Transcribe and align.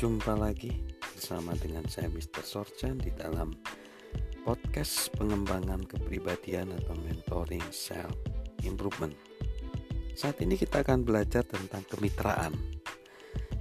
Jumpa 0.00 0.32
lagi 0.32 0.80
bersama 1.12 1.52
dengan 1.60 1.84
saya 1.84 2.08
Mr. 2.08 2.40
Sorchan 2.40 2.96
di 3.04 3.12
dalam 3.12 3.52
podcast 4.48 5.12
pengembangan 5.12 5.84
kepribadian 5.84 6.72
atau 6.72 6.96
mentoring 7.04 7.60
self 7.68 8.16
improvement. 8.64 9.12
Saat 10.16 10.40
ini 10.40 10.56
kita 10.56 10.80
akan 10.80 11.04
belajar 11.04 11.44
tentang 11.44 11.84
kemitraan. 11.84 12.56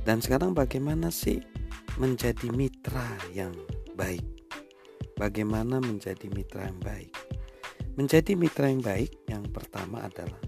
Dan 0.08 0.24
sekarang 0.24 0.56
bagaimana 0.56 1.12
sih 1.12 1.44
menjadi 2.00 2.48
mitra 2.56 3.20
yang 3.36 3.52
baik? 4.00 4.24
Bagaimana 5.20 5.84
menjadi 5.84 6.32
mitra 6.32 6.72
yang 6.72 6.80
baik? 6.80 7.12
Menjadi 8.00 8.40
mitra 8.40 8.72
yang 8.72 8.80
baik 8.80 9.12
yang 9.28 9.44
pertama 9.52 10.08
adalah 10.08 10.40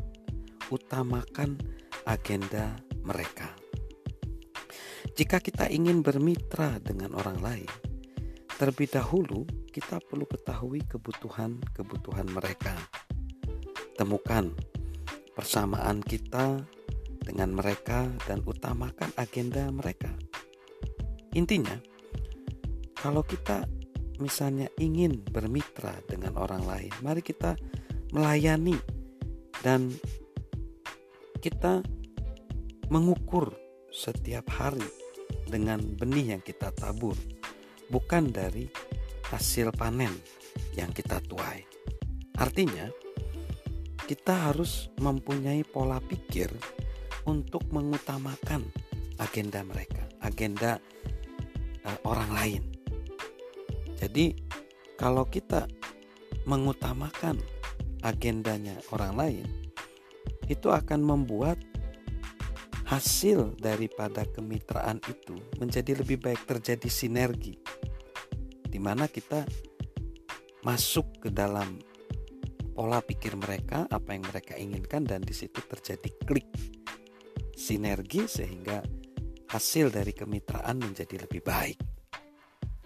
utamakan 0.71 1.59
agenda 2.07 2.79
mereka. 3.03 3.60
Jika 5.11 5.43
kita 5.43 5.67
ingin 5.67 5.99
bermitra 5.99 6.79
dengan 6.79 7.11
orang 7.19 7.43
lain, 7.43 7.71
terlebih 8.55 8.87
dahulu 8.87 9.43
kita 9.67 9.99
perlu 9.99 10.23
ketahui 10.23 10.79
kebutuhan-kebutuhan 10.87 12.31
mereka. 12.31 12.71
Temukan 13.99 14.55
persamaan 15.35 15.99
kita 15.99 16.63
dengan 17.27 17.51
mereka 17.51 18.07
dan 18.23 18.39
utamakan 18.47 19.11
agenda 19.19 19.67
mereka. 19.67 20.15
Intinya, 21.35 21.75
kalau 22.95 23.27
kita 23.27 23.67
misalnya 24.23 24.71
ingin 24.79 25.27
bermitra 25.27 25.91
dengan 26.07 26.39
orang 26.39 26.63
lain, 26.63 26.91
mari 27.03 27.19
kita 27.19 27.59
melayani 28.15 28.79
dan 29.59 29.91
kita 31.43 31.83
mengukur 32.87 33.51
setiap 33.91 34.47
hari 34.55 34.83
dengan 35.47 35.79
benih 35.79 36.37
yang 36.37 36.43
kita 36.43 36.71
tabur, 36.71 37.15
bukan 37.91 38.31
dari 38.31 38.67
hasil 39.31 39.71
panen 39.75 40.11
yang 40.75 40.91
kita 40.91 41.19
tuai. 41.23 41.63
Artinya, 42.39 42.87
kita 44.07 44.51
harus 44.51 44.91
mempunyai 44.99 45.63
pola 45.63 46.03
pikir 46.03 46.51
untuk 47.27 47.63
mengutamakan 47.71 48.65
agenda 49.21 49.63
mereka, 49.63 50.03
agenda 50.19 50.81
uh, 51.85 51.99
orang 52.03 52.31
lain. 52.33 52.63
Jadi, 54.01 54.33
kalau 54.97 55.29
kita 55.29 55.69
mengutamakan 56.49 57.37
agendanya 58.01 58.73
orang 58.89 59.13
lain, 59.13 59.47
itu 60.49 60.67
akan 60.73 61.05
membuat 61.05 61.61
hasil 62.91 63.55
daripada 63.55 64.27
kemitraan 64.27 64.99
itu 65.07 65.39
menjadi 65.63 65.95
lebih 66.03 66.19
baik 66.19 66.43
terjadi 66.43 66.91
sinergi 66.91 67.55
di 68.67 68.79
mana 68.83 69.07
kita 69.07 69.47
masuk 70.67 71.23
ke 71.23 71.29
dalam 71.31 71.79
pola 72.75 72.99
pikir 72.99 73.39
mereka 73.39 73.87
apa 73.87 74.11
yang 74.11 74.27
mereka 74.27 74.59
inginkan 74.59 75.07
dan 75.07 75.23
di 75.23 75.31
situ 75.31 75.63
terjadi 75.63 76.11
klik 76.27 76.51
sinergi 77.55 78.27
sehingga 78.27 78.83
hasil 79.51 79.91
dari 79.91 80.11
kemitraan 80.11 80.79
menjadi 80.79 81.27
lebih 81.27 81.43
baik. 81.43 81.79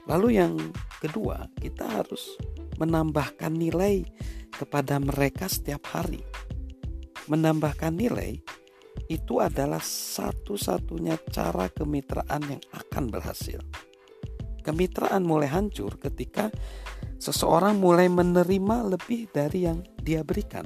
Lalu 0.06 0.38
yang 0.38 0.54
kedua, 1.02 1.50
kita 1.58 1.86
harus 1.86 2.38
menambahkan 2.78 3.54
nilai 3.54 4.06
kepada 4.54 5.02
mereka 5.02 5.50
setiap 5.50 5.86
hari. 5.94 6.22
Menambahkan 7.26 7.98
nilai 7.98 8.38
itu 9.08 9.38
adalah 9.38 9.82
satu-satunya 9.84 11.22
cara 11.30 11.70
kemitraan 11.70 12.42
yang 12.50 12.64
akan 12.74 13.12
berhasil. 13.14 13.62
Kemitraan 14.66 15.22
mulai 15.22 15.46
hancur 15.52 16.02
ketika 16.02 16.50
seseorang 17.22 17.78
mulai 17.78 18.10
menerima 18.10 18.98
lebih 18.98 19.30
dari 19.30 19.70
yang 19.70 19.86
dia 20.02 20.26
berikan. 20.26 20.66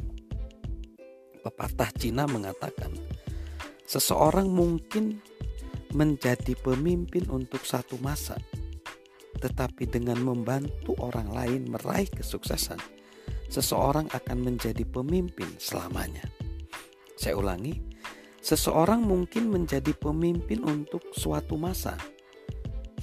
Pepatah 1.43 1.91
Cina 1.99 2.23
mengatakan, 2.27 2.95
seseorang 3.83 4.47
mungkin 4.47 5.19
menjadi 5.95 6.55
pemimpin 6.59 7.27
untuk 7.27 7.63
satu 7.63 7.99
masa, 7.99 8.39
tetapi 9.39 9.87
dengan 9.87 10.19
membantu 10.23 10.95
orang 10.99 11.31
lain 11.31 11.61
meraih 11.71 12.07
kesuksesan, 12.11 12.79
seseorang 13.51 14.07
akan 14.11 14.37
menjadi 14.39 14.83
pemimpin 14.87 15.47
selamanya. 15.57 16.23
Saya 17.19 17.35
ulangi, 17.35 17.88
Seseorang 18.39 19.03
mungkin 19.03 19.51
menjadi 19.51 19.91
pemimpin 19.91 20.63
untuk 20.63 21.03
suatu 21.11 21.59
masa, 21.59 21.99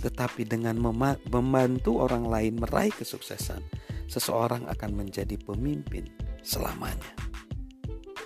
tetapi 0.01 0.49
dengan 0.49 0.81
membantu 1.29 2.01
orang 2.01 2.25
lain 2.25 2.57
meraih 2.57 2.93
kesuksesan, 2.93 3.61
seseorang 4.09 4.65
akan 4.71 4.91
menjadi 4.97 5.37
pemimpin 5.37 6.09
selamanya. 6.41 7.13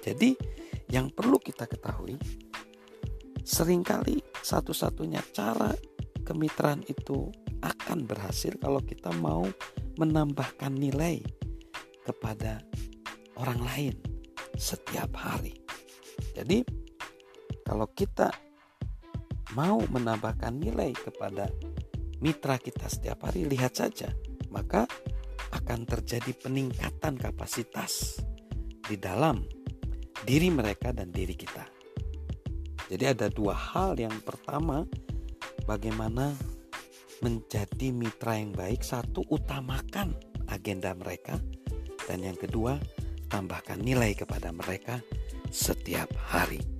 Jadi, 0.01 0.39
yang 0.91 1.11
perlu 1.11 1.37
kita 1.43 1.67
ketahui, 1.67 2.15
sering 3.43 3.83
kali 3.83 4.23
satu-satunya 4.41 5.21
cara 5.35 5.75
kemitraan 6.23 6.87
itu 6.87 7.29
akan 7.61 8.07
berhasil 8.07 8.55
kalau 8.63 8.81
kita 8.81 9.13
mau 9.19 9.45
menambahkan 9.99 10.73
nilai 10.73 11.21
kepada 12.07 12.65
orang 13.37 13.61
lain 13.61 13.95
setiap 14.57 15.13
hari. 15.17 15.57
Jadi, 16.33 16.65
kalau 17.71 17.87
kita 17.87 18.35
mau 19.55 19.79
menambahkan 19.79 20.59
nilai 20.59 20.91
kepada 20.91 21.47
mitra 22.19 22.59
kita 22.59 22.91
setiap 22.91 23.31
hari, 23.31 23.47
lihat 23.47 23.79
saja, 23.79 24.11
maka 24.51 24.91
akan 25.55 25.87
terjadi 25.87 26.35
peningkatan 26.35 27.15
kapasitas 27.15 28.19
di 28.91 28.99
dalam 28.99 29.47
diri 30.27 30.51
mereka 30.51 30.91
dan 30.91 31.15
diri 31.15 31.39
kita. 31.39 31.63
Jadi 32.91 33.05
ada 33.07 33.31
dua 33.31 33.55
hal. 33.55 34.03
Yang 34.03 34.19
pertama, 34.27 34.83
bagaimana 35.63 36.35
menjadi 37.23 37.95
mitra 37.95 38.35
yang 38.35 38.51
baik. 38.51 38.83
Satu, 38.83 39.23
utamakan 39.31 40.19
agenda 40.51 40.91
mereka. 40.99 41.39
Dan 42.11 42.27
yang 42.27 42.35
kedua, 42.35 42.83
tambahkan 43.31 43.79
nilai 43.79 44.19
kepada 44.19 44.51
mereka 44.51 44.99
setiap 45.55 46.11
hari. 46.19 46.80